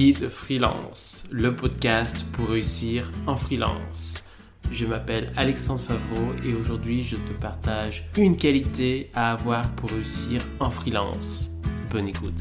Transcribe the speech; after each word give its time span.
Guide 0.00 0.30
Freelance, 0.30 1.24
le 1.30 1.54
podcast 1.54 2.24
pour 2.32 2.48
réussir 2.48 3.12
en 3.26 3.36
freelance. 3.36 4.24
Je 4.70 4.86
m'appelle 4.86 5.26
Alexandre 5.36 5.82
Favreau 5.82 6.32
et 6.42 6.54
aujourd'hui 6.54 7.04
je 7.04 7.16
te 7.16 7.32
partage 7.38 8.08
une 8.16 8.38
qualité 8.38 9.10
à 9.12 9.32
avoir 9.32 9.70
pour 9.72 9.90
réussir 9.90 10.40
en 10.58 10.70
freelance. 10.70 11.50
Bonne 11.90 12.08
écoute. 12.08 12.40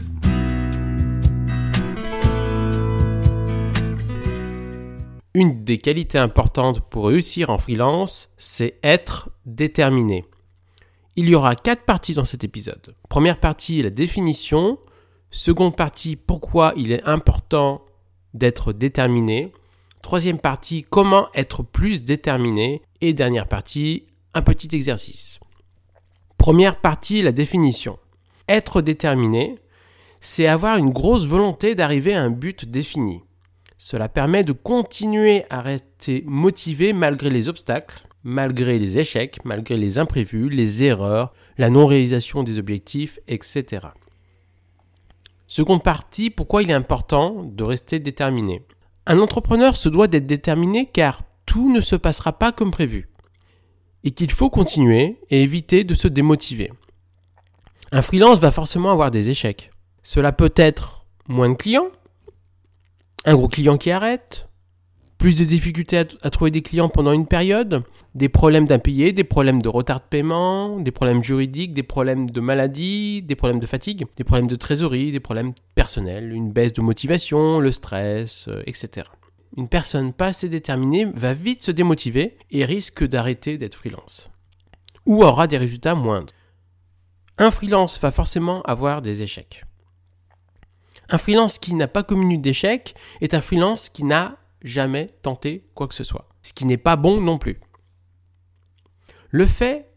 Une 5.34 5.66
des 5.66 5.80
qualités 5.80 6.18
importantes 6.18 6.80
pour 6.90 7.08
réussir 7.08 7.50
en 7.50 7.58
freelance, 7.58 8.30
c'est 8.38 8.80
être 8.84 9.32
déterminé. 9.46 10.24
Il 11.18 11.28
y 11.28 11.36
aura 11.36 11.56
quatre 11.56 11.84
parties 11.84 12.14
dans 12.14 12.24
cet 12.24 12.46
épisode. 12.46 12.96
Première 13.10 13.38
partie, 13.38 13.82
la 13.82 13.90
définition. 13.90 14.80
Seconde 15.32 15.76
partie, 15.76 16.16
pourquoi 16.16 16.74
il 16.76 16.92
est 16.92 17.04
important 17.04 17.86
d'être 18.34 18.74
déterminé. 18.74 19.52
Troisième 20.02 20.40
partie, 20.40 20.84
comment 20.84 21.28
être 21.36 21.62
plus 21.62 22.04
déterminé. 22.04 22.82
Et 23.02 23.14
dernière 23.14 23.48
partie, 23.48 24.06
un 24.34 24.42
petit 24.42 24.76
exercice. 24.76 25.40
Première 26.38 26.80
partie, 26.82 27.22
la 27.22 27.32
définition. 27.32 28.00
Être 28.48 28.82
déterminé, 28.82 29.60
c'est 30.20 30.48
avoir 30.48 30.78
une 30.78 30.90
grosse 30.90 31.28
volonté 31.28 31.76
d'arriver 31.76 32.14
à 32.14 32.24
un 32.24 32.30
but 32.30 32.66
défini. 32.66 33.22
Cela 33.78 34.10
permet 34.10 34.44
de 34.44 34.52
continuer 34.52 35.46
à 35.50 35.62
rester 35.62 36.24
motivé 36.26 36.92
malgré 36.92 37.30
les 37.30 37.48
obstacles, 37.50 38.08
malgré 38.24 38.80
les 38.80 38.98
échecs, 38.98 39.40
malgré 39.46 39.78
les 39.78 39.98
imprévus, 40.00 40.50
les 40.50 40.84
erreurs, 40.84 41.34
la 41.58 41.70
non-réalisation 41.70 42.44
des 42.44 42.58
objectifs, 42.58 43.20
etc. 43.28 43.88
Seconde 45.50 45.82
partie, 45.82 46.30
pourquoi 46.30 46.62
il 46.62 46.70
est 46.70 46.76
important 46.76 47.42
de 47.44 47.64
rester 47.64 47.98
déterminé. 48.00 48.62
Un 49.08 49.20
entrepreneur 49.20 49.76
se 49.76 49.90
doit 49.90 50.08
d'être 50.08 50.28
déterminé 50.28 50.86
car 50.86 51.24
tout 51.48 51.74
ne 51.74 51.82
se 51.82 51.96
passera 51.96 52.34
pas 52.34 52.52
comme 52.52 52.70
prévu 52.70 53.10
et 54.04 54.12
qu'il 54.12 54.30
faut 54.30 54.52
continuer 54.52 55.18
et 55.32 55.42
éviter 55.42 55.84
de 55.84 55.96
se 55.96 56.08
démotiver. 56.08 56.72
Un 57.92 58.04
freelance 58.04 58.38
va 58.38 58.52
forcément 58.52 58.92
avoir 58.92 59.10
des 59.10 59.30
échecs. 59.30 59.72
Cela 60.04 60.34
peut 60.34 60.54
être 60.56 61.08
moins 61.28 61.50
de 61.50 61.56
clients, 61.56 61.90
un 63.26 63.34
gros 63.34 63.48
client 63.48 63.80
qui 63.80 63.90
arrête, 63.90 64.49
plus 65.20 65.38
de 65.38 65.44
difficultés 65.44 65.98
à, 65.98 66.30
trouver 66.30 66.50
des 66.50 66.62
clients 66.62 66.88
pendant 66.88 67.12
une 67.12 67.28
période, 67.28 67.84
des 68.16 68.30
problèmes 68.30 68.66
d'impayés, 68.66 69.12
des 69.12 69.26
problèmes 69.26 69.62
de 69.62 69.68
retard 69.68 70.00
de 70.00 70.06
paiement, 70.10 70.80
des 70.80 70.92
problèmes 70.92 71.22
juridiques, 71.22 71.74
des 71.74 71.84
problèmes 71.84 72.30
de 72.30 72.40
maladie, 72.40 73.22
des 73.22 73.36
problèmes 73.36 73.60
de 73.60 73.66
fatigue, 73.66 74.08
des 74.16 74.24
problèmes 74.24 74.48
de 74.48 74.56
trésorerie, 74.56 75.12
des 75.12 75.20
problèmes 75.20 75.52
personnels, 75.76 76.32
une 76.32 76.52
baisse 76.54 76.72
de 76.72 76.82
motivation, 76.82 77.60
le 77.60 77.72
stress, 77.74 78.48
euh, 78.48 78.64
etc. 78.66 79.08
Une 79.58 79.68
personne 79.68 80.14
pas 80.14 80.28
assez 80.28 80.48
déterminée 80.48 81.06
va 81.14 81.34
vite 81.34 81.64
se 81.64 81.72
démotiver 81.72 82.38
et 82.50 82.64
risque 82.64 83.06
d'arrêter 83.06 83.58
d'être 83.58 83.76
freelance. 83.76 84.32
Ou 85.06 85.24
aura 85.24 85.48
des 85.48 85.58
résultats 85.58 85.96
moindres. 85.96 86.32
Un 87.38 87.52
freelance 87.52 88.00
va 88.00 88.12
forcément 88.12 88.62
avoir 88.62 89.02
des 89.02 89.22
échecs. 89.22 89.66
Un 91.10 91.18
freelance 91.18 91.60
qui 91.60 91.74
n'a 91.74 91.88
pas 91.90 92.04
communiqué 92.04 92.42
d'échecs 92.42 92.96
est 93.20 93.34
un 93.34 93.42
freelance 93.42 93.90
qui 93.90 94.06
n'a 94.06 94.38
jamais 94.62 95.08
tenté 95.22 95.64
quoi 95.74 95.88
que 95.88 95.96
ce 95.96 96.04
soit. 96.04 96.30
Ce 96.42 96.54
qui 96.54 96.66
n'est 96.66 96.78
pas 96.78 96.96
bon 96.96 97.22
non 97.22 97.38
plus. 97.38 97.60
Le 99.30 99.46
fait 99.46 99.90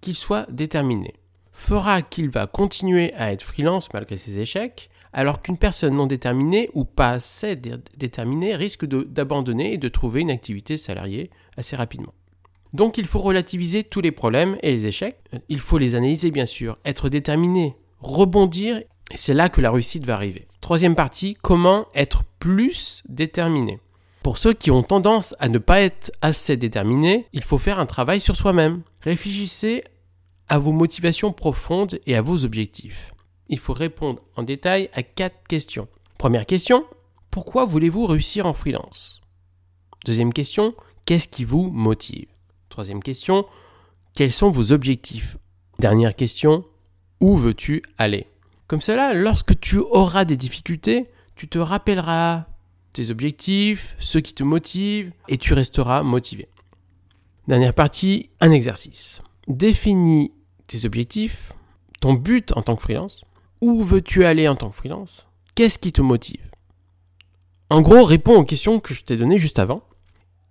qu'il 0.00 0.14
soit 0.14 0.46
déterminé 0.50 1.14
fera 1.52 2.02
qu'il 2.02 2.30
va 2.30 2.46
continuer 2.46 3.12
à 3.14 3.32
être 3.32 3.42
freelance 3.42 3.92
malgré 3.92 4.16
ses 4.16 4.38
échecs, 4.38 4.90
alors 5.12 5.40
qu'une 5.40 5.56
personne 5.56 5.94
non 5.94 6.06
déterminée 6.06 6.68
ou 6.74 6.84
pas 6.84 7.12
assez 7.12 7.56
déterminée 7.56 8.54
risque 8.54 8.84
d'abandonner 8.84 9.72
et 9.72 9.78
de 9.78 9.88
trouver 9.88 10.20
une 10.20 10.30
activité 10.30 10.76
salariée 10.76 11.30
assez 11.56 11.74
rapidement. 11.74 12.12
Donc 12.74 12.98
il 12.98 13.06
faut 13.06 13.20
relativiser 13.20 13.84
tous 13.84 14.02
les 14.02 14.12
problèmes 14.12 14.58
et 14.62 14.70
les 14.70 14.86
échecs, 14.86 15.18
il 15.48 15.60
faut 15.60 15.78
les 15.78 15.94
analyser 15.94 16.30
bien 16.30 16.44
sûr, 16.44 16.76
être 16.84 17.08
déterminé, 17.08 17.74
rebondir, 18.00 18.76
et 19.10 19.16
c'est 19.16 19.34
là 19.34 19.48
que 19.48 19.62
la 19.62 19.70
réussite 19.70 20.04
va 20.04 20.14
arriver. 20.14 20.46
Troisième 20.60 20.94
partie, 20.94 21.38
comment 21.40 21.86
être 21.94 22.24
plus 22.38 23.02
déterminé? 23.08 23.80
Pour 24.26 24.38
ceux 24.38 24.54
qui 24.54 24.72
ont 24.72 24.82
tendance 24.82 25.36
à 25.38 25.48
ne 25.48 25.58
pas 25.58 25.82
être 25.82 26.10
assez 26.20 26.56
déterminés, 26.56 27.28
il 27.32 27.44
faut 27.44 27.58
faire 27.58 27.78
un 27.78 27.86
travail 27.86 28.18
sur 28.18 28.34
soi-même. 28.34 28.82
Réfléchissez 29.00 29.84
à 30.48 30.58
vos 30.58 30.72
motivations 30.72 31.32
profondes 31.32 32.00
et 32.06 32.16
à 32.16 32.22
vos 32.22 32.44
objectifs. 32.44 33.14
Il 33.48 33.60
faut 33.60 33.72
répondre 33.72 34.20
en 34.34 34.42
détail 34.42 34.90
à 34.94 35.04
quatre 35.04 35.46
questions. 35.46 35.86
Première 36.18 36.44
question, 36.44 36.84
pourquoi 37.30 37.66
voulez-vous 37.66 38.04
réussir 38.04 38.46
en 38.46 38.52
freelance? 38.52 39.20
Deuxième 40.04 40.32
question, 40.32 40.74
qu'est-ce 41.04 41.28
qui 41.28 41.44
vous 41.44 41.70
motive? 41.70 42.26
Troisième 42.68 43.04
question, 43.04 43.46
quels 44.16 44.32
sont 44.32 44.50
vos 44.50 44.72
objectifs? 44.72 45.36
Dernière 45.78 46.16
question, 46.16 46.64
où 47.20 47.36
veux-tu 47.36 47.80
aller? 47.96 48.26
Comme 48.66 48.80
cela, 48.80 49.14
lorsque 49.14 49.60
tu 49.60 49.78
auras 49.78 50.24
des 50.24 50.36
difficultés, 50.36 51.10
tu 51.36 51.46
te 51.46 51.58
rappelleras 51.58 52.46
tes 52.96 53.10
objectifs, 53.10 53.94
ceux 53.98 54.20
qui 54.20 54.32
te 54.32 54.42
motivent, 54.42 55.12
et 55.28 55.36
tu 55.36 55.52
resteras 55.52 56.02
motivé. 56.02 56.48
Dernière 57.46 57.74
partie, 57.74 58.30
un 58.40 58.50
exercice. 58.50 59.20
Définis 59.48 60.32
tes 60.66 60.86
objectifs, 60.86 61.52
ton 62.00 62.14
but 62.14 62.56
en 62.56 62.62
tant 62.62 62.74
que 62.74 62.82
freelance. 62.82 63.22
Où 63.60 63.82
veux-tu 63.82 64.24
aller 64.24 64.48
en 64.48 64.56
tant 64.56 64.70
que 64.70 64.76
freelance? 64.76 65.26
Qu'est-ce 65.54 65.78
qui 65.78 65.92
te 65.92 66.00
motive? 66.00 66.50
En 67.68 67.82
gros, 67.82 68.02
réponds 68.02 68.36
aux 68.36 68.44
questions 68.44 68.80
que 68.80 68.94
je 68.94 69.02
t'ai 69.02 69.16
données 69.16 69.38
juste 69.38 69.58
avant. 69.58 69.82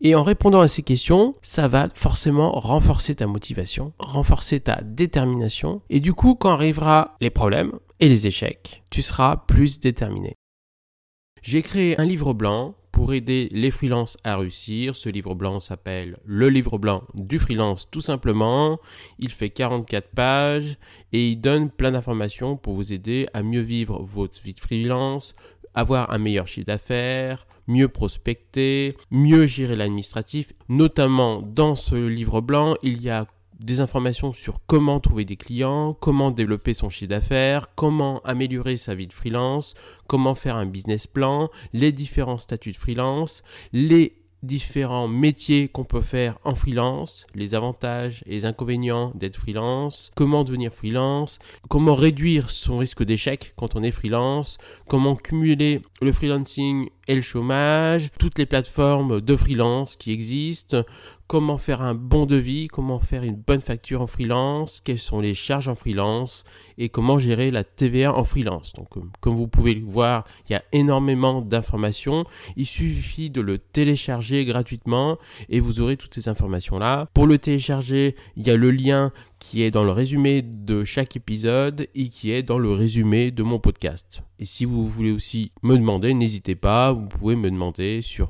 Et 0.01 0.13
en 0.13 0.21
répondant 0.21 0.61
à 0.61 0.67
ces 0.67 0.83
questions, 0.83 1.35
ça 1.41 1.67
va 1.67 1.89
forcément 1.95 2.51
renforcer 2.51 3.15
ta 3.15 3.25
motivation, 3.25 3.93
renforcer 3.97 4.59
ta 4.59 4.81
détermination. 4.83 5.81
Et 5.89 5.99
du 5.99 6.13
coup, 6.13 6.35
quand 6.35 6.51
arrivera 6.51 7.15
les 7.21 7.31
problèmes 7.31 7.71
et 7.99 8.07
les 8.07 8.27
échecs, 8.27 8.83
tu 8.91 9.01
seras 9.01 9.37
plus 9.47 9.79
déterminé. 9.79 10.35
J'ai 11.47 11.61
créé 11.61 11.95
un 12.01 12.05
livre 12.05 12.33
blanc 12.33 12.73
pour 12.91 13.13
aider 13.13 13.49
les 13.51 13.69
freelances 13.69 14.17
à 14.23 14.35
réussir. 14.35 14.95
Ce 14.95 15.09
livre 15.09 15.35
blanc 15.35 15.59
s'appelle 15.59 16.17
Le 16.25 16.49
livre 16.49 16.79
blanc 16.79 17.03
du 17.13 17.37
freelance 17.37 17.87
tout 17.91 18.01
simplement. 18.01 18.79
Il 19.19 19.29
fait 19.29 19.51
44 19.51 20.09
pages 20.09 20.79
et 21.13 21.29
il 21.29 21.35
donne 21.39 21.69
plein 21.69 21.91
d'informations 21.91 22.57
pour 22.57 22.73
vous 22.73 22.93
aider 22.93 23.27
à 23.35 23.43
mieux 23.43 23.61
vivre 23.61 24.01
votre 24.01 24.41
vie 24.41 24.55
de 24.55 24.59
freelance, 24.59 25.35
avoir 25.75 26.11
un 26.11 26.17
meilleur 26.17 26.47
chiffre 26.47 26.65
d'affaires, 26.65 27.45
mieux 27.67 27.89
prospecter, 27.89 28.97
mieux 29.11 29.45
gérer 29.45 29.75
l'administratif. 29.75 30.51
Notamment 30.67 31.43
dans 31.43 31.75
ce 31.75 31.93
livre 31.93 32.41
blanc, 32.41 32.73
il 32.81 33.03
y 33.03 33.11
a 33.11 33.27
des 33.59 33.79
informations 33.79 34.33
sur 34.33 34.65
comment 34.65 34.99
trouver 34.99 35.25
des 35.25 35.37
clients, 35.37 35.93
comment 35.93 36.31
développer 36.31 36.73
son 36.73 36.89
chiffre 36.89 37.09
d'affaires, 37.09 37.73
comment 37.75 38.21
améliorer 38.23 38.77
sa 38.77 38.95
vie 38.95 39.07
de 39.07 39.13
freelance, 39.13 39.75
comment 40.07 40.35
faire 40.35 40.55
un 40.55 40.65
business 40.65 41.07
plan, 41.07 41.49
les 41.73 41.91
différents 41.91 42.37
statuts 42.37 42.71
de 42.71 42.77
freelance, 42.77 43.43
les 43.73 44.17
différents 44.45 45.07
métiers 45.07 45.67
qu'on 45.67 45.83
peut 45.83 46.01
faire 46.01 46.37
en 46.43 46.55
freelance, 46.55 47.25
les 47.33 47.55
avantages 47.55 48.23
et 48.25 48.31
les 48.31 48.45
inconvénients 48.45 49.11
d'être 49.15 49.37
freelance, 49.37 50.11
comment 50.15 50.43
devenir 50.43 50.73
freelance, 50.73 51.39
comment 51.67 51.95
réduire 51.95 52.49
son 52.49 52.77
risque 52.77 53.03
d'échec 53.03 53.53
quand 53.55 53.75
on 53.75 53.83
est 53.83 53.91
freelance, 53.91 54.57
comment 54.87 55.15
cumuler 55.15 55.81
le 56.01 56.11
freelancing 56.11 56.89
et 57.07 57.15
le 57.15 57.21
chômage, 57.21 58.09
toutes 58.19 58.37
les 58.37 58.45
plateformes 58.45 59.21
de 59.21 59.35
freelance 59.35 59.95
qui 59.95 60.11
existent, 60.11 60.83
comment 61.27 61.57
faire 61.57 61.81
un 61.81 61.95
bon 61.95 62.25
devis, 62.25 62.67
comment 62.67 62.99
faire 62.99 63.23
une 63.23 63.35
bonne 63.35 63.61
facture 63.61 64.01
en 64.01 64.07
freelance, 64.07 64.81
quelles 64.83 64.99
sont 64.99 65.19
les 65.19 65.33
charges 65.33 65.67
en 65.67 65.75
freelance 65.75 66.43
et 66.77 66.89
comment 66.89 67.19
gérer 67.19 67.51
la 67.51 67.63
TVA 67.63 68.13
en 68.13 68.23
freelance. 68.23 68.73
Donc 68.73 68.89
comme 69.19 69.35
vous 69.35 69.47
pouvez 69.47 69.73
le 69.73 69.85
voir, 69.85 70.25
il 70.47 70.53
y 70.53 70.55
a 70.55 70.63
énormément 70.71 71.41
d'informations. 71.41 72.25
Il 72.55 72.65
suffit 72.65 73.29
de 73.29 73.41
le 73.41 73.57
télécharger 73.57 74.45
gratuitement 74.45 75.17
et 75.49 75.59
vous 75.59 75.81
aurez 75.81 75.97
toutes 75.97 76.13
ces 76.13 76.27
informations 76.27 76.77
là. 76.77 77.07
Pour 77.13 77.27
le 77.27 77.37
télécharger, 77.37 78.15
il 78.35 78.45
y 78.45 78.51
a 78.51 78.57
le 78.57 78.71
lien 78.71 79.11
qui 79.39 79.61
est 79.63 79.71
dans 79.71 79.83
le 79.83 79.91
résumé 79.91 80.41
de 80.41 80.83
chaque 80.83 81.15
épisode 81.15 81.87
et 81.93 82.09
qui 82.09 82.31
est 82.31 82.43
dans 82.43 82.57
le 82.57 82.71
résumé 82.71 83.31
de 83.31 83.43
mon 83.43 83.59
podcast. 83.59 84.23
Et 84.39 84.45
si 84.45 84.65
vous 84.65 84.87
voulez 84.87 85.11
aussi 85.11 85.51
me 85.61 85.75
demander, 85.77 86.13
n'hésitez 86.13 86.55
pas, 86.55 86.91
vous 86.91 87.07
pouvez 87.07 87.35
me 87.35 87.49
demander 87.49 88.01
sur 88.01 88.29